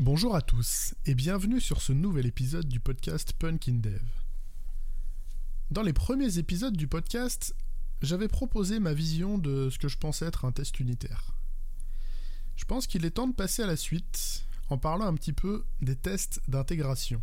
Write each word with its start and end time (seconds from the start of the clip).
Bonjour 0.00 0.34
à 0.34 0.42
tous 0.42 0.96
et 1.06 1.14
bienvenue 1.14 1.60
sur 1.60 1.80
ce 1.80 1.92
nouvel 1.92 2.26
épisode 2.26 2.66
du 2.66 2.80
podcast 2.80 3.32
Punk 3.32 3.68
in 3.68 3.74
Dev. 3.74 4.02
Dans 5.70 5.82
les 5.82 5.92
premiers 5.92 6.38
épisodes 6.38 6.76
du 6.76 6.88
podcast, 6.88 7.54
j'avais 8.02 8.26
proposé 8.26 8.80
ma 8.80 8.92
vision 8.92 9.38
de 9.38 9.70
ce 9.70 9.78
que 9.78 9.86
je 9.86 9.96
pensais 9.96 10.26
être 10.26 10.46
un 10.46 10.50
test 10.50 10.80
unitaire. 10.80 11.36
Je 12.56 12.64
pense 12.64 12.88
qu'il 12.88 13.04
est 13.04 13.12
temps 13.12 13.28
de 13.28 13.34
passer 13.34 13.62
à 13.62 13.68
la 13.68 13.76
suite 13.76 14.46
en 14.68 14.78
parlant 14.78 15.06
un 15.06 15.14
petit 15.14 15.32
peu 15.32 15.64
des 15.80 15.94
tests 15.94 16.40
d'intégration. 16.48 17.22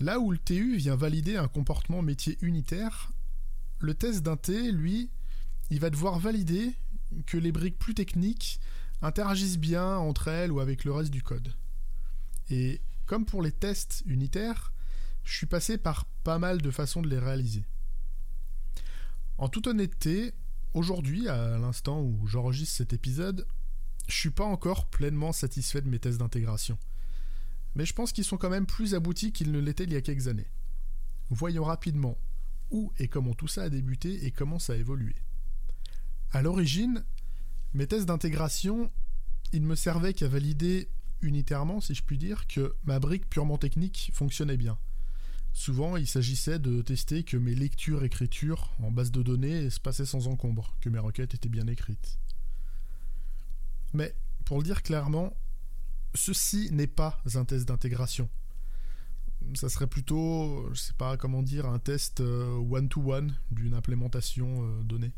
Là 0.00 0.18
où 0.18 0.30
le 0.30 0.38
TU 0.38 0.78
vient 0.78 0.96
valider 0.96 1.36
un 1.36 1.48
comportement 1.48 2.00
métier 2.00 2.38
unitaire, 2.40 3.12
le 3.78 3.92
test 3.92 4.22
d'inté, 4.22 4.72
lui, 4.72 5.10
il 5.68 5.80
va 5.80 5.90
devoir 5.90 6.18
valider 6.18 6.72
que 7.26 7.36
les 7.36 7.52
briques 7.52 7.78
plus 7.78 7.92
techniques 7.92 8.58
interagissent 9.04 9.58
bien 9.58 9.96
entre 9.96 10.28
elles 10.28 10.50
ou 10.50 10.60
avec 10.60 10.84
le 10.84 10.92
reste 10.92 11.10
du 11.10 11.22
code. 11.22 11.54
Et 12.50 12.80
comme 13.06 13.26
pour 13.26 13.42
les 13.42 13.52
tests 13.52 14.02
unitaires, 14.06 14.72
je 15.24 15.36
suis 15.36 15.46
passé 15.46 15.78
par 15.78 16.04
pas 16.24 16.38
mal 16.38 16.60
de 16.60 16.70
façons 16.70 17.02
de 17.02 17.08
les 17.08 17.18
réaliser. 17.18 17.64
En 19.38 19.48
toute 19.48 19.66
honnêteté, 19.66 20.32
aujourd'hui, 20.72 21.28
à 21.28 21.58
l'instant 21.58 22.00
où 22.00 22.26
j'enregistre 22.26 22.76
cet 22.76 22.92
épisode, 22.92 23.46
je 24.08 24.14
suis 24.14 24.30
pas 24.30 24.44
encore 24.44 24.86
pleinement 24.86 25.32
satisfait 25.32 25.80
de 25.80 25.88
mes 25.88 25.98
tests 25.98 26.18
d'intégration. 26.18 26.78
Mais 27.74 27.84
je 27.84 27.92
pense 27.92 28.12
qu'ils 28.12 28.24
sont 28.24 28.36
quand 28.36 28.50
même 28.50 28.66
plus 28.66 28.94
aboutis 28.94 29.32
qu'ils 29.32 29.50
ne 29.50 29.58
l'étaient 29.58 29.84
il 29.84 29.92
y 29.92 29.96
a 29.96 30.02
quelques 30.02 30.28
années. 30.28 30.50
Voyons 31.30 31.64
rapidement 31.64 32.18
où 32.70 32.92
et 32.98 33.08
comment 33.08 33.34
tout 33.34 33.48
ça 33.48 33.64
a 33.64 33.68
débuté 33.68 34.26
et 34.26 34.30
comment 34.30 34.58
ça 34.58 34.74
a 34.74 34.76
évolué. 34.76 35.14
À 36.32 36.42
l'origine, 36.42 37.04
mes 37.74 37.86
tests 37.86 38.06
d'intégration, 38.06 38.90
ils 39.52 39.62
ne 39.62 39.66
me 39.66 39.74
servaient 39.74 40.14
qu'à 40.14 40.28
valider 40.28 40.88
unitairement, 41.20 41.80
si 41.80 41.94
je 41.94 42.02
puis 42.02 42.18
dire, 42.18 42.46
que 42.46 42.74
ma 42.84 42.98
brique 43.00 43.28
purement 43.28 43.58
technique 43.58 44.10
fonctionnait 44.14 44.56
bien. 44.56 44.78
Souvent, 45.52 45.96
il 45.96 46.06
s'agissait 46.06 46.58
de 46.58 46.82
tester 46.82 47.22
que 47.22 47.36
mes 47.36 47.54
lectures-écritures 47.54 48.72
en 48.82 48.90
base 48.90 49.12
de 49.12 49.22
données 49.22 49.70
se 49.70 49.80
passaient 49.80 50.04
sans 50.04 50.26
encombre, 50.26 50.76
que 50.80 50.88
mes 50.88 50.98
requêtes 50.98 51.34
étaient 51.34 51.48
bien 51.48 51.66
écrites. 51.68 52.18
Mais, 53.92 54.14
pour 54.44 54.58
le 54.58 54.64
dire 54.64 54.82
clairement, 54.82 55.36
ceci 56.14 56.70
n'est 56.72 56.88
pas 56.88 57.22
un 57.34 57.44
test 57.44 57.66
d'intégration. 57.68 58.28
Ça 59.54 59.68
serait 59.68 59.86
plutôt, 59.86 60.68
je 60.72 60.80
sais 60.80 60.94
pas 60.94 61.16
comment 61.16 61.42
dire, 61.42 61.66
un 61.66 61.78
test 61.78 62.20
euh, 62.20 62.56
one-to-one 62.56 63.36
d'une 63.50 63.74
implémentation 63.74 64.64
euh, 64.64 64.82
donnée. 64.82 65.12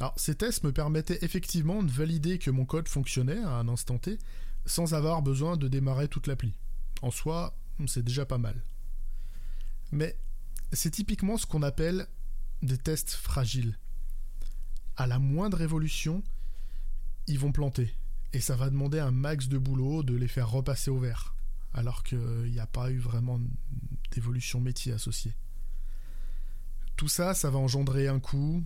Alors, 0.00 0.14
ces 0.16 0.36
tests 0.36 0.62
me 0.62 0.72
permettaient 0.72 1.18
effectivement 1.22 1.82
de 1.82 1.90
valider 1.90 2.38
que 2.38 2.50
mon 2.50 2.64
code 2.64 2.88
fonctionnait 2.88 3.42
à 3.42 3.50
un 3.50 3.68
instant 3.68 3.98
T 3.98 4.18
sans 4.66 4.94
avoir 4.94 5.22
besoin 5.22 5.56
de 5.56 5.66
démarrer 5.66 6.08
toute 6.08 6.26
l'appli. 6.26 6.52
En 7.02 7.10
soi, 7.10 7.56
c'est 7.86 8.04
déjà 8.04 8.26
pas 8.26 8.38
mal. 8.38 8.62
Mais 9.90 10.16
c'est 10.72 10.90
typiquement 10.90 11.36
ce 11.36 11.46
qu'on 11.46 11.62
appelle 11.62 12.06
des 12.62 12.78
tests 12.78 13.12
fragiles. 13.12 13.78
À 14.96 15.06
la 15.06 15.18
moindre 15.18 15.62
évolution, 15.62 16.22
ils 17.26 17.38
vont 17.38 17.52
planter. 17.52 17.94
Et 18.32 18.40
ça 18.40 18.56
va 18.56 18.68
demander 18.68 18.98
un 18.98 19.10
max 19.10 19.48
de 19.48 19.58
boulot 19.58 20.02
de 20.02 20.14
les 20.14 20.28
faire 20.28 20.50
repasser 20.50 20.90
au 20.90 20.98
vert. 20.98 21.34
Alors 21.72 22.02
qu'il 22.02 22.50
n'y 22.50 22.60
a 22.60 22.66
pas 22.66 22.90
eu 22.90 22.98
vraiment 22.98 23.40
d'évolution 24.10 24.60
métier 24.60 24.92
associée. 24.92 25.34
Tout 26.96 27.08
ça, 27.08 27.34
ça 27.34 27.50
va 27.50 27.58
engendrer 27.58 28.08
un 28.08 28.18
coût, 28.18 28.62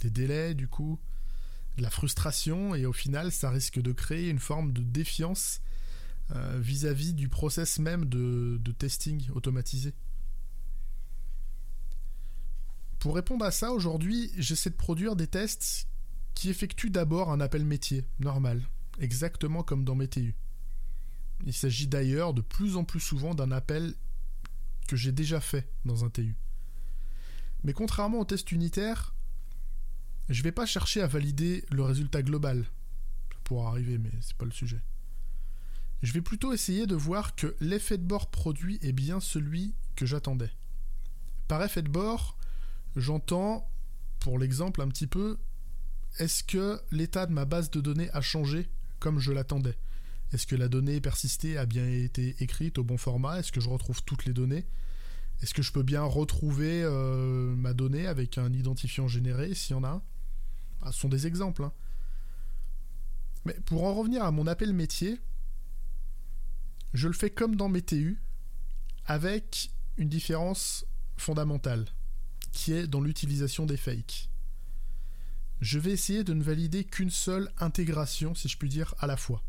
des 0.00 0.10
délais 0.10 0.54
du 0.54 0.68
coup, 0.68 0.98
de 1.76 1.82
la 1.82 1.90
frustration 1.90 2.74
et 2.74 2.86
au 2.86 2.92
final 2.92 3.32
ça 3.32 3.50
risque 3.50 3.80
de 3.80 3.92
créer 3.92 4.30
une 4.30 4.38
forme 4.38 4.72
de 4.72 4.82
défiance 4.82 5.60
euh, 6.34 6.58
vis-à-vis 6.60 7.14
du 7.14 7.28
process 7.28 7.78
même 7.78 8.06
de, 8.06 8.58
de 8.60 8.72
testing 8.72 9.28
automatisé. 9.30 9.94
Pour 12.98 13.14
répondre 13.14 13.44
à 13.44 13.52
ça, 13.52 13.72
aujourd'hui, 13.72 14.32
j'essaie 14.36 14.70
de 14.70 14.74
produire 14.74 15.14
des 15.14 15.28
tests 15.28 15.86
qui 16.34 16.50
effectuent 16.50 16.90
d'abord 16.90 17.30
un 17.30 17.40
appel 17.40 17.64
métier, 17.64 18.04
normal, 18.18 18.62
exactement 18.98 19.62
comme 19.62 19.84
dans 19.84 19.94
mes 19.94 20.08
TU. 20.08 20.34
Il 21.44 21.52
s'agit 21.52 21.86
d'ailleurs 21.86 22.34
de 22.34 22.40
plus 22.40 22.76
en 22.76 22.84
plus 22.84 23.00
souvent 23.00 23.34
d'un 23.34 23.52
appel 23.52 23.94
que 24.88 24.96
j'ai 24.96 25.12
déjà 25.12 25.40
fait 25.40 25.68
dans 25.84 26.04
un 26.04 26.10
TU. 26.10 26.34
Mais 27.62 27.72
contrairement 27.72 28.20
au 28.20 28.24
test 28.24 28.50
unitaire, 28.52 29.14
je 30.28 30.42
vais 30.42 30.52
pas 30.52 30.66
chercher 30.66 31.00
à 31.00 31.06
valider 31.06 31.64
le 31.70 31.82
résultat 31.82 32.22
global. 32.22 32.64
Ça 33.32 33.38
pourra 33.44 33.68
arriver, 33.70 33.98
mais 33.98 34.10
c'est 34.20 34.36
pas 34.36 34.44
le 34.44 34.50
sujet. 34.50 34.80
Je 36.02 36.12
vais 36.12 36.20
plutôt 36.20 36.52
essayer 36.52 36.86
de 36.86 36.94
voir 36.94 37.34
que 37.34 37.56
l'effet 37.60 37.98
de 37.98 38.02
bord 38.02 38.30
produit 38.30 38.78
est 38.82 38.92
bien 38.92 39.20
celui 39.20 39.74
que 39.94 40.04
j'attendais. 40.04 40.50
Par 41.48 41.62
effet 41.62 41.82
de 41.82 41.88
bord, 41.88 42.36
j'entends, 42.96 43.70
pour 44.18 44.38
l'exemple 44.38 44.82
un 44.82 44.88
petit 44.88 45.06
peu, 45.06 45.38
est-ce 46.18 46.42
que 46.42 46.80
l'état 46.90 47.26
de 47.26 47.32
ma 47.32 47.44
base 47.44 47.70
de 47.70 47.80
données 47.80 48.10
a 48.12 48.20
changé 48.20 48.68
comme 48.98 49.20
je 49.20 49.32
l'attendais? 49.32 49.78
Est-ce 50.32 50.46
que 50.46 50.56
la 50.56 50.68
donnée 50.68 51.00
persistée 51.00 51.56
a 51.56 51.66
bien 51.66 51.86
été 51.86 52.34
écrite 52.40 52.78
au 52.78 52.84
bon 52.84 52.98
format? 52.98 53.38
Est-ce 53.38 53.52
que 53.52 53.60
je 53.60 53.68
retrouve 53.68 54.02
toutes 54.02 54.24
les 54.24 54.32
données? 54.32 54.66
Est-ce 55.42 55.54
que 55.54 55.62
je 55.62 55.72
peux 55.72 55.82
bien 55.82 56.02
retrouver 56.02 56.82
euh, 56.82 57.54
ma 57.54 57.74
donnée 57.74 58.06
avec 58.06 58.38
un 58.38 58.52
identifiant 58.52 59.06
généré 59.06 59.54
s'il 59.54 59.76
y 59.76 59.78
en 59.78 59.84
a 59.84 60.02
ah, 60.82 60.92
ce 60.92 61.00
sont 61.00 61.08
des 61.08 61.26
exemples. 61.26 61.64
Hein. 61.64 61.72
Mais 63.44 63.54
pour 63.64 63.84
en 63.84 63.94
revenir 63.94 64.24
à 64.24 64.30
mon 64.30 64.46
appel 64.46 64.72
métier, 64.72 65.20
je 66.94 67.08
le 67.08 67.14
fais 67.14 67.30
comme 67.30 67.56
dans 67.56 67.68
mes 67.68 67.82
TU, 67.82 68.20
avec 69.04 69.70
une 69.96 70.08
différence 70.08 70.84
fondamentale, 71.16 71.86
qui 72.52 72.72
est 72.72 72.86
dans 72.86 73.00
l'utilisation 73.00 73.66
des 73.66 73.76
fakes. 73.76 74.30
Je 75.60 75.78
vais 75.78 75.92
essayer 75.92 76.24
de 76.24 76.34
ne 76.34 76.42
valider 76.42 76.84
qu'une 76.84 77.10
seule 77.10 77.50
intégration, 77.58 78.34
si 78.34 78.48
je 78.48 78.58
puis 78.58 78.68
dire, 78.68 78.94
à 78.98 79.06
la 79.06 79.16
fois. 79.16 79.42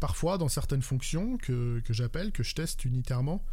Parfois, 0.00 0.38
dans 0.38 0.48
certaines 0.48 0.82
fonctions 0.82 1.38
que, 1.38 1.80
que 1.84 1.92
j'appelle, 1.92 2.32
que 2.32 2.42
je 2.42 2.54
teste 2.54 2.84
unitairement, 2.84 3.44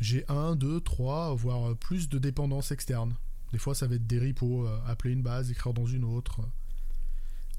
j'ai 0.00 0.24
un, 0.28 0.56
deux, 0.56 0.80
trois, 0.80 1.34
voire 1.34 1.76
plus 1.76 2.08
de 2.08 2.18
dépendances 2.18 2.70
externes. 2.70 3.16
Des 3.52 3.58
fois, 3.58 3.74
ça 3.74 3.86
va 3.86 3.96
être 3.96 4.06
des 4.06 4.18
repos, 4.18 4.66
euh, 4.66 4.80
appeler 4.86 5.12
une 5.12 5.22
base, 5.22 5.50
écrire 5.50 5.74
dans 5.74 5.86
une 5.86 6.04
autre. 6.04 6.40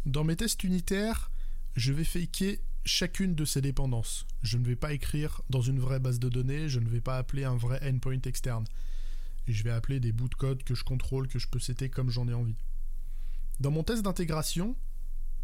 Dans 0.06 0.24
mes 0.24 0.36
tests 0.36 0.64
unitaires, 0.64 1.32
je 1.76 1.94
vais 1.94 2.04
faker 2.04 2.60
chacune 2.86 3.36
de 3.36 3.46
ces 3.46 3.62
dépendances. 3.62 4.26
Je 4.42 4.58
ne 4.58 4.66
vais 4.66 4.76
pas 4.76 4.94
écrire 4.94 5.42
dans 5.50 5.62
une 5.62 5.80
vraie 5.80 6.00
base 6.00 6.20
de 6.20 6.30
données, 6.30 6.70
je 6.70 6.80
ne 6.80 6.90
vais 6.90 7.02
pas 7.02 7.18
appeler 7.18 7.44
un 7.44 7.56
vrai 7.56 7.80
endpoint 7.88 8.22
externe. 8.26 8.66
je 9.48 9.64
vais 9.64 9.72
appeler 9.72 10.00
des 10.00 10.12
bouts 10.12 10.30
de 10.30 10.36
code 10.36 10.64
que 10.64 10.76
je 10.76 10.84
contrôle, 10.84 11.28
que 11.28 11.40
je 11.40 11.48
peux 11.48 11.60
setter 11.60 11.90
comme 11.90 12.10
j'en 12.10 12.28
ai 12.28 12.34
envie. 12.34 12.56
Dans 13.60 13.72
mon 13.72 13.84
test 13.84 14.02
d'intégration, 14.02 14.76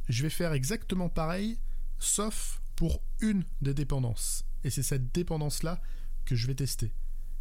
je 0.07 0.23
vais 0.23 0.29
faire 0.29 0.53
exactement 0.53 1.09
pareil, 1.09 1.59
sauf 1.99 2.61
pour 2.75 3.01
une 3.19 3.43
des 3.61 3.73
dépendances. 3.73 4.45
Et 4.63 4.69
c'est 4.69 4.83
cette 4.83 5.13
dépendance-là 5.13 5.81
que 6.25 6.35
je 6.35 6.47
vais 6.47 6.55
tester. 6.55 6.93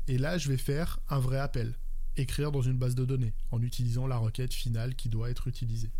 Et 0.08 0.18
là, 0.18 0.38
je 0.38 0.48
vais 0.48 0.56
faire 0.56 0.98
un 1.08 1.18
vrai 1.18 1.38
appel 1.38 1.78
écrire 2.16 2.52
dans 2.52 2.62
une 2.62 2.78
base 2.78 2.94
de 2.94 3.04
données 3.04 3.34
en 3.50 3.62
utilisant 3.62 4.06
la 4.06 4.16
requête 4.16 4.52
finale 4.52 4.94
qui 4.94 5.08
doit 5.08 5.30
être 5.30 5.48
utilisée. 5.48 5.90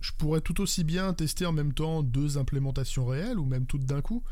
Je 0.00 0.12
pourrais 0.12 0.40
tout 0.40 0.60
aussi 0.60 0.84
bien 0.84 1.12
tester 1.14 1.46
en 1.46 1.52
même 1.52 1.72
temps 1.72 2.02
deux 2.02 2.38
implémentations 2.38 3.06
réelles 3.06 3.38
ou 3.38 3.44
même 3.44 3.66
toutes 3.66 3.86
d'un 3.86 4.02
coup, 4.02 4.22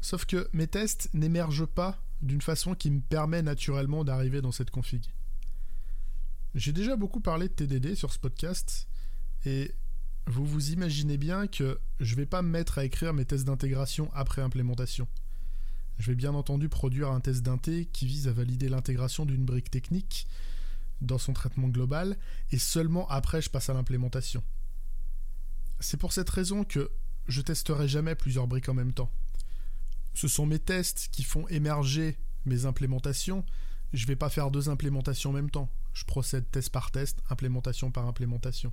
sauf 0.00 0.24
que 0.24 0.48
mes 0.52 0.66
tests 0.66 1.10
n'émergent 1.12 1.66
pas 1.66 2.00
d'une 2.22 2.40
façon 2.40 2.74
qui 2.74 2.90
me 2.90 3.00
permet 3.00 3.42
naturellement 3.42 4.04
d'arriver 4.04 4.40
dans 4.40 4.52
cette 4.52 4.70
config. 4.70 5.04
J'ai 6.54 6.72
déjà 6.72 6.96
beaucoup 6.96 7.20
parlé 7.20 7.48
de 7.48 7.52
TDD 7.52 7.94
sur 7.94 8.12
ce 8.12 8.18
podcast 8.18 8.88
et 9.44 9.72
vous 10.26 10.46
vous 10.46 10.70
imaginez 10.70 11.16
bien 11.16 11.46
que 11.46 11.78
je 11.98 12.14
ne 12.14 12.20
vais 12.20 12.26
pas 12.26 12.42
me 12.42 12.48
mettre 12.48 12.78
à 12.78 12.84
écrire 12.84 13.12
mes 13.12 13.24
tests 13.24 13.44
d'intégration 13.44 14.10
après 14.14 14.42
implémentation. 14.42 15.08
Je 16.02 16.10
vais 16.10 16.16
bien 16.16 16.34
entendu 16.34 16.68
produire 16.68 17.12
un 17.12 17.20
test 17.20 17.42
d'inté 17.44 17.86
qui 17.86 18.06
vise 18.06 18.26
à 18.26 18.32
valider 18.32 18.68
l'intégration 18.68 19.24
d'une 19.24 19.44
brique 19.44 19.70
technique 19.70 20.26
dans 21.00 21.16
son 21.16 21.32
traitement 21.32 21.68
global, 21.68 22.18
et 22.50 22.58
seulement 22.58 23.08
après 23.08 23.40
je 23.40 23.48
passe 23.48 23.70
à 23.70 23.72
l'implémentation. 23.72 24.42
C'est 25.78 25.96
pour 25.96 26.12
cette 26.12 26.28
raison 26.28 26.64
que 26.64 26.90
je 27.28 27.40
testerai 27.40 27.86
jamais 27.86 28.16
plusieurs 28.16 28.48
briques 28.48 28.68
en 28.68 28.74
même 28.74 28.92
temps. 28.92 29.12
Ce 30.12 30.26
sont 30.26 30.44
mes 30.44 30.58
tests 30.58 31.08
qui 31.12 31.22
font 31.22 31.46
émerger 31.46 32.18
mes 32.46 32.66
implémentations. 32.66 33.44
Je 33.92 34.02
ne 34.02 34.08
vais 34.08 34.16
pas 34.16 34.28
faire 34.28 34.50
deux 34.50 34.68
implémentations 34.68 35.30
en 35.30 35.34
même 35.34 35.50
temps. 35.50 35.70
Je 35.92 36.04
procède 36.04 36.50
test 36.50 36.70
par 36.70 36.90
test, 36.90 37.22
implémentation 37.30 37.92
par 37.92 38.08
implémentation. 38.08 38.72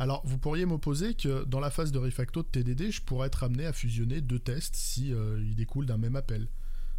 Alors, 0.00 0.22
vous 0.24 0.38
pourriez 0.38 0.64
m'opposer 0.64 1.12
que 1.12 1.44
dans 1.44 1.60
la 1.60 1.70
phase 1.70 1.92
de 1.92 1.98
refacto 1.98 2.42
de 2.42 2.48
TDD, 2.48 2.90
je 2.90 3.02
pourrais 3.02 3.26
être 3.26 3.42
amené 3.42 3.66
à 3.66 3.74
fusionner 3.74 4.22
deux 4.22 4.38
tests 4.38 4.74
si 4.74 5.12
euh, 5.12 5.38
ils 5.44 5.54
découlent 5.54 5.84
d'un 5.84 5.98
même 5.98 6.16
appel. 6.16 6.48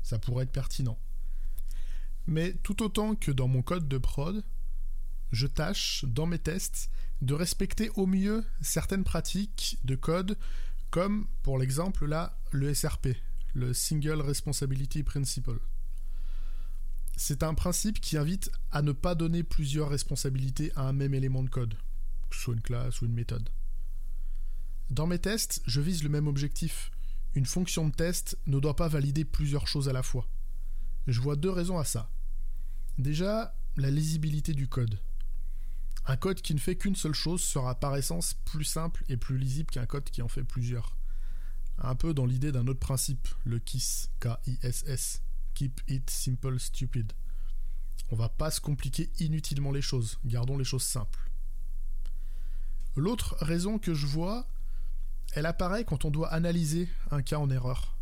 Ça 0.03 0.19
pourrait 0.19 0.43
être 0.43 0.51
pertinent. 0.51 0.99
Mais 2.27 2.53
tout 2.61 2.83
autant 2.83 3.15
que 3.15 3.31
dans 3.31 3.47
mon 3.47 3.63
code 3.63 3.87
de 3.87 3.97
prod, 3.97 4.43
je 5.31 5.47
tâche, 5.47 6.05
dans 6.07 6.27
mes 6.27 6.37
tests, 6.37 6.91
de 7.23 7.33
respecter 7.33 7.89
au 7.95 8.05
mieux 8.05 8.45
certaines 8.61 9.03
pratiques 9.03 9.79
de 9.83 9.95
code, 9.95 10.37
comme 10.91 11.25
pour 11.41 11.57
l'exemple 11.57 12.05
là, 12.05 12.37
le 12.51 12.71
SRP, 12.71 13.17
le 13.55 13.73
Single 13.73 14.21
Responsibility 14.21 15.01
Principle. 15.01 15.59
C'est 17.17 17.41
un 17.41 17.55
principe 17.55 17.99
qui 17.99 18.15
invite 18.15 18.51
à 18.71 18.83
ne 18.83 18.91
pas 18.91 19.15
donner 19.15 19.41
plusieurs 19.41 19.89
responsabilités 19.89 20.71
à 20.75 20.83
un 20.83 20.93
même 20.93 21.15
élément 21.15 21.41
de 21.41 21.49
code, 21.49 21.73
soit 22.39 22.53
une 22.53 22.61
classe 22.61 23.01
ou 23.01 23.05
une 23.05 23.13
méthode. 23.13 23.49
Dans 24.89 25.07
mes 25.07 25.19
tests, 25.19 25.61
je 25.65 25.81
vise 25.81 26.03
le 26.03 26.09
même 26.09 26.27
objectif. 26.27 26.91
Une 27.33 27.45
fonction 27.45 27.87
de 27.87 27.93
test 27.93 28.37
ne 28.45 28.59
doit 28.59 28.75
pas 28.75 28.89
valider 28.89 29.23
plusieurs 29.23 29.67
choses 29.67 29.87
à 29.87 29.93
la 29.93 30.03
fois. 30.03 30.27
Je 31.07 31.21
vois 31.21 31.37
deux 31.37 31.49
raisons 31.49 31.79
à 31.79 31.85
ça. 31.85 32.11
Déjà, 32.97 33.55
la 33.77 33.89
lisibilité 33.89 34.53
du 34.53 34.67
code. 34.67 34.99
Un 36.05 36.17
code 36.17 36.41
qui 36.41 36.53
ne 36.53 36.59
fait 36.59 36.75
qu'une 36.75 36.95
seule 36.95 37.13
chose 37.13 37.41
sera 37.41 37.79
par 37.79 37.95
essence 37.95 38.33
plus 38.45 38.65
simple 38.65 39.03
et 39.07 39.17
plus 39.17 39.37
lisible 39.37 39.71
qu'un 39.71 39.85
code 39.85 40.09
qui 40.09 40.21
en 40.21 40.27
fait 40.27 40.43
plusieurs. 40.43 40.97
Un 41.77 41.95
peu 41.95 42.13
dans 42.13 42.25
l'idée 42.25 42.51
d'un 42.51 42.67
autre 42.67 42.79
principe, 42.79 43.27
le 43.45 43.59
KISS, 43.59 44.09
K-I-S-S, 44.19 45.23
Keep 45.53 45.81
It 45.87 46.09
Simple 46.09 46.59
Stupid. 46.59 47.13
On 48.09 48.15
va 48.15 48.29
pas 48.29 48.51
se 48.51 48.59
compliquer 48.59 49.09
inutilement 49.19 49.71
les 49.71 49.81
choses, 49.81 50.19
gardons 50.25 50.57
les 50.57 50.65
choses 50.65 50.83
simples. 50.83 51.30
L'autre 52.95 53.35
raison 53.39 53.79
que 53.79 53.93
je 53.93 54.05
vois, 54.05 54.47
elle 55.33 55.45
apparaît 55.45 55.85
quand 55.85 56.05
on 56.05 56.11
doit 56.11 56.27
analyser 56.33 56.89
un 57.09 57.21
cas 57.21 57.37
en 57.37 57.49
erreur. 57.49 57.97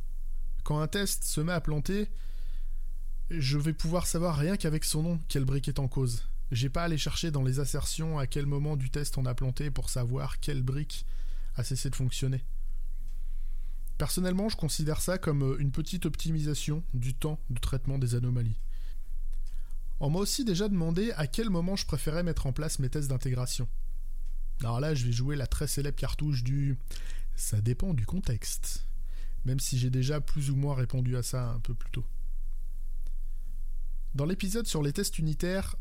Quand 0.63 0.79
un 0.79 0.87
test 0.87 1.23
se 1.23 1.41
met 1.41 1.53
à 1.53 1.61
planter, 1.61 2.09
je 3.29 3.57
vais 3.57 3.73
pouvoir 3.73 4.07
savoir 4.07 4.35
rien 4.35 4.57
qu'avec 4.57 4.83
son 4.83 5.03
nom 5.03 5.19
quelle 5.27 5.45
brique 5.45 5.67
est 5.67 5.79
en 5.79 5.87
cause. 5.87 6.23
J'ai 6.51 6.69
pas 6.69 6.81
à 6.81 6.85
aller 6.85 6.97
chercher 6.97 7.29
dans 7.29 7.43
les 7.43 7.59
assertions 7.59 8.17
à 8.17 8.25
quel 8.25 8.47
moment 8.47 8.75
du 8.75 8.89
test 8.89 9.17
on 9.19 9.25
a 9.25 9.35
planté 9.35 9.69
pour 9.69 9.89
savoir 9.89 10.39
quelle 10.39 10.63
brique 10.63 11.05
a 11.55 11.63
cessé 11.63 11.91
de 11.91 11.95
fonctionner. 11.95 12.43
Personnellement, 13.99 14.49
je 14.49 14.55
considère 14.55 15.01
ça 15.01 15.17
comme 15.17 15.43
euh, 15.43 15.57
une 15.59 15.71
petite 15.71 16.05
optimisation 16.05 16.83
du 16.93 17.13
temps 17.13 17.39
de 17.49 17.59
traitement 17.59 17.99
des 17.99 18.15
anomalies. 18.15 18.57
On 19.99 20.09
m'a 20.09 20.19
aussi 20.19 20.45
déjà 20.45 20.69
demandé 20.69 21.11
à 21.17 21.27
quel 21.27 21.49
moment 21.49 21.75
je 21.75 21.85
préférais 21.85 22.23
mettre 22.23 22.47
en 22.47 22.53
place 22.53 22.79
mes 22.79 22.89
tests 22.89 23.09
d'intégration. 23.09 23.67
Alors 24.61 24.79
là, 24.79 24.93
je 24.93 25.05
vais 25.05 25.11
jouer 25.11 25.35
la 25.35 25.47
très 25.47 25.67
célèbre 25.67 25.97
cartouche 25.97 26.43
du 26.43 26.77
ça 27.35 27.61
dépend 27.61 27.93
du 27.93 28.05
contexte, 28.05 28.85
même 29.45 29.61
si 29.61 29.79
j'ai 29.79 29.89
déjà 29.89 30.19
plus 30.19 30.51
ou 30.51 30.57
moins 30.57 30.75
répondu 30.75 31.15
à 31.15 31.23
ça 31.23 31.51
un 31.51 31.59
peu 31.61 31.73
plus 31.73 31.89
tôt. 31.89 32.05
Dans 34.13 34.25
l'épisode 34.25 34.67
sur 34.67 34.83
les 34.83 34.91
tests 34.91 35.19
unitaires, 35.19 35.77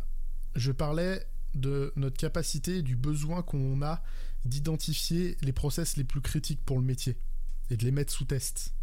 je 0.55 0.71
parlais 0.71 1.27
de 1.55 1.93
notre 1.97 2.17
capacité, 2.17 2.83
du 2.83 2.95
besoin 2.95 3.43
qu'on 3.43 3.83
a 3.83 4.03
d'identifier 4.45 5.37
les 5.43 5.53
process 5.53 5.97
les 5.97 6.05
plus 6.05 6.21
critiques 6.21 6.65
pour 6.65 6.79
le 6.79 6.85
métier 6.85 7.19
et 7.71 7.77
de 7.77 7.85
les 7.85 7.91
mettre 7.91 8.13
sous 8.13 8.25
test. 8.25 8.75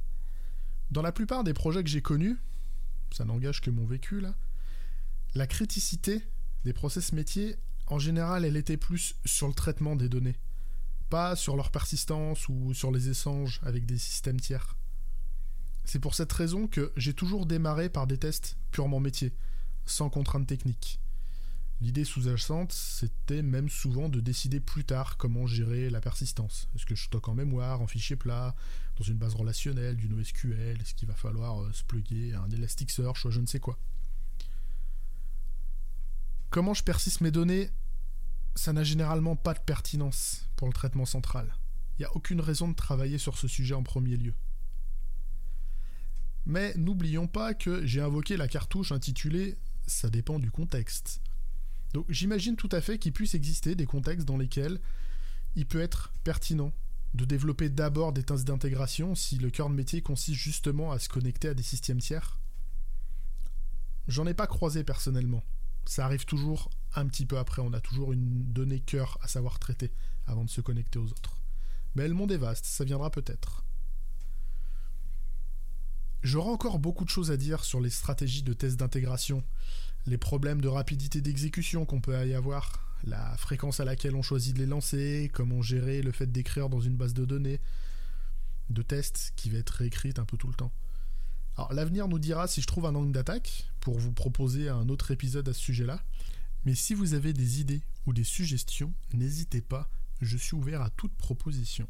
Dans 0.92 1.02
la 1.02 1.12
plupart 1.14 1.44
des 1.44 1.54
projets 1.54 1.84
que 1.84 1.90
j'ai 1.90 2.02
connus, 2.02 2.38
ça 3.12 3.24
n'engage 3.24 3.62
que 3.62 3.70
mon 3.70 3.86
vécu 3.86 4.20
là, 4.20 4.36
la 5.34 5.48
criticité 5.48 6.22
des 6.66 6.74
process 6.74 7.14
métiers, 7.14 7.58
en 7.88 8.00
général, 8.00 8.46
elle 8.46 8.58
était 8.58 8.78
plus 8.78 9.16
sur 9.26 9.48
le 9.48 9.54
traitement 9.54 9.96
des 9.96 10.10
données, 10.10 10.38
pas 11.10 11.36
sur 11.36 11.56
leur 11.56 11.72
persistance 11.72 12.50
ou 12.50 12.74
sur 12.74 12.92
les 12.92 13.10
échanges 13.10 13.60
avec 13.64 13.86
des 13.86 13.98
systèmes 13.98 14.40
tiers. 14.40 14.76
C'est 15.84 16.00
pour 16.00 16.16
cette 16.16 16.34
raison 16.34 16.68
que 16.68 16.92
j'ai 16.98 17.14
toujours 17.14 17.46
démarré 17.46 17.90
par 17.90 18.08
des 18.08 18.18
tests 18.18 18.58
purement 18.72 19.00
métiers, 19.00 19.34
sans 19.86 20.10
contraintes 20.10 20.48
techniques. 20.48 21.00
L'idée 21.82 22.06
sous-jacente, 22.06 22.72
c'était 22.72 23.44
même 23.44 23.70
souvent 23.70 24.10
de 24.10 24.20
décider 24.20 24.60
plus 24.60 24.86
tard 24.86 25.18
comment 25.18 25.46
gérer 25.46 25.90
la 25.90 26.00
persistance. 26.00 26.70
Est-ce 26.76 26.86
que 26.86 26.96
je 26.96 27.04
stocke 27.04 27.28
en 27.28 27.36
mémoire, 27.36 27.82
en 27.82 27.88
fichier 27.88 28.16
plat, 28.16 28.56
dans 28.98 29.04
une 29.04 29.18
base 29.18 29.36
relationnelle, 29.36 29.98
du 29.98 30.10
NoSQL 30.10 30.80
Est-ce 30.82 30.94
qu'il 30.96 31.08
va 31.08 31.16
falloir 31.16 31.62
euh, 31.62 31.72
se 31.74 31.84
plugger 31.84 32.34
un 32.34 32.50
Elasticsearch 32.50 33.26
ou 33.26 33.32
je 33.32 33.42
ne 33.42 33.46
sais 33.46 33.60
quoi? 33.60 33.78
Comment 36.56 36.74
je 36.74 36.86
persiste 36.86 37.20
mes 37.20 37.32
données 37.32 37.70
Ça 38.56 38.72
n'a 38.72 38.86
généralement 38.86 39.36
pas 39.36 39.54
de 39.54 39.60
pertinence 39.60 40.48
pour 40.56 40.70
le 40.70 40.74
traitement 40.74 41.04
central. 41.06 41.54
Il 42.00 42.04
n'y 42.04 42.06
a 42.06 42.16
aucune 42.16 42.40
raison 42.40 42.70
de 42.70 42.74
travailler 42.74 43.18
sur 43.18 43.38
ce 43.38 43.50
sujet 43.50 43.74
en 43.74 43.84
premier 43.84 44.16
lieu. 44.16 44.34
Mais 46.46 46.74
n'oublions 46.78 47.28
pas 47.28 47.54
que 47.56 47.86
j'ai 47.86 48.00
invoqué 48.00 48.38
la 48.38 48.48
cartouche 48.48 48.94
intitulée 48.94 49.58
Ça 49.86 50.10
dépend 50.10 50.40
du 50.40 50.50
contexte. 50.50 51.20
Donc 51.94 52.06
j'imagine 52.08 52.56
tout 52.56 52.70
à 52.72 52.80
fait 52.80 53.00
qu'il 53.00 53.12
puisse 53.12 53.36
exister 53.36 53.76
des 53.76 53.86
contextes 53.86 54.26
dans 54.26 54.38
lesquels 54.38 54.80
il 55.56 55.66
peut 55.66 55.82
être 55.82 56.14
pertinent 56.24 56.72
de 57.16 57.26
développer 57.26 57.68
d'abord 57.68 58.14
des 58.14 58.24
tests 58.24 58.48
d'intégration 58.48 59.14
si 59.14 59.40
le 59.40 59.50
cœur 59.50 59.70
de 59.70 59.76
métier 59.76 60.02
consiste 60.02 60.40
justement 60.40 60.94
à 60.94 61.00
se 61.00 61.10
connecter 61.10 61.50
à 61.50 61.54
des 61.54 61.64
systèmes 61.64 62.00
tiers. 62.00 62.40
J'en 64.08 64.26
ai 64.26 64.34
pas 64.34 64.48
croisé 64.48 64.86
personnellement. 64.86 65.44
Ça 65.86 66.06
arrive 66.06 66.26
toujours 66.26 66.70
un 66.96 67.08
petit 67.08 67.26
peu 67.26 67.38
après, 67.38 67.62
on 67.62 67.74
a 67.74 67.82
toujours 67.82 68.14
une 68.14 68.52
donnée 68.52 68.80
cœur 68.80 69.18
à 69.22 69.28
savoir 69.28 69.60
traiter 69.60 69.92
avant 70.26 70.46
de 70.46 70.50
se 70.50 70.62
connecter 70.62 71.00
aux 71.00 71.12
autres. 71.12 71.42
Mais 71.96 72.08
le 72.08 72.14
monde 72.14 72.32
est 72.32 72.38
vaste, 72.38 72.66
ça 72.66 72.84
viendra 72.84 73.10
peut-être. 73.12 73.64
J'aurai 76.24 76.50
encore 76.50 76.80
beaucoup 76.80 77.06
de 77.06 77.10
choses 77.10 77.30
à 77.30 77.38
dire 77.38 77.64
sur 77.64 77.80
les 77.80 77.92
stratégies 77.92 78.42
de 78.42 78.54
tests 78.54 78.78
d'intégration, 78.78 79.44
les 80.08 80.18
problèmes 80.18 80.60
de 80.60 80.68
rapidité 80.68 81.22
d'exécution 81.22 81.86
qu'on 81.86 82.02
peut 82.02 82.28
y 82.28 82.34
avoir, 82.34 82.98
la 83.04 83.38
fréquence 83.38 83.80
à 83.80 83.86
laquelle 83.86 84.16
on 84.16 84.24
choisit 84.24 84.56
de 84.56 84.60
les 84.60 84.66
lancer, 84.66 85.30
comment 85.34 85.62
gérer 85.62 86.02
le 86.02 86.12
fait 86.12 86.26
d'écrire 86.26 86.70
dans 86.70 86.82
une 86.82 86.96
base 86.96 87.14
de 87.14 87.26
données, 87.26 87.60
de 88.70 88.82
tests 88.82 89.34
qui 89.36 89.50
va 89.52 89.60
être 89.60 89.70
réécrite 89.70 90.18
un 90.18 90.26
peu 90.26 90.38
tout 90.38 90.48
le 90.48 90.56
temps. 90.56 90.72
Alors 91.58 91.74
l'avenir 91.74 92.08
nous 92.08 92.20
dira 92.20 92.48
si 92.48 92.62
je 92.62 92.68
trouve 92.68 92.86
un 92.86 92.96
angle 92.96 93.12
d'attaque 93.12 93.70
pour 93.80 93.98
vous 93.98 94.12
proposer 94.12 94.70
un 94.70 94.90
autre 94.90 95.12
épisode 95.12 95.48
à 95.48 95.54
ce 95.54 95.62
sujet-là. 95.62 96.04
Mais 96.66 96.76
si 96.76 96.94
vous 96.94 97.14
avez 97.14 97.32
des 97.32 97.62
idées 97.62 97.82
ou 98.06 98.14
des 98.14 98.24
suggestions, 98.24 98.94
n'hésitez 99.14 99.62
pas, 99.62 99.90
je 100.22 100.38
suis 100.38 100.56
ouvert 100.56 100.82
à 100.82 100.90
toute 100.90 101.16
proposition. 101.16 101.88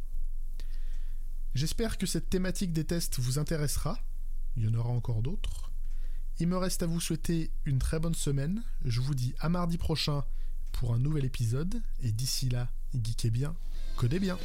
J'espère 1.54 1.98
que 1.98 2.06
cette 2.06 2.30
thématique 2.30 2.74
des 2.74 2.84
tests 2.84 3.20
vous 3.20 3.40
intéressera. 3.40 3.98
Il 4.58 4.66
y 4.66 4.68
en 4.68 4.74
aura 4.74 4.90
encore 4.90 5.22
d'autres. 5.22 5.72
Il 6.40 6.48
me 6.48 6.58
reste 6.58 6.84
à 6.84 6.88
vous 6.88 7.00
souhaiter 7.00 7.50
une 7.64 7.80
très 7.80 8.00
bonne 8.00 8.14
semaine. 8.14 8.62
Je 8.84 9.00
vous 9.00 9.16
dis 9.16 9.34
à 9.40 9.48
mardi 9.48 9.78
prochain 9.78 10.26
pour 10.74 10.94
un 10.94 11.00
nouvel 11.00 11.24
épisode. 11.24 11.82
Et 12.02 12.12
d'ici 12.12 12.50
là, 12.50 12.70
geekez 12.94 13.30
bien, 13.30 13.56
codez 13.96 14.20
bien. 14.20 14.38